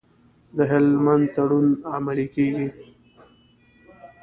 د 0.57 0.57
هلمند 0.71 1.25
تړون 1.35 1.67
عملي 1.95 2.27
کیږي؟ 2.35 2.67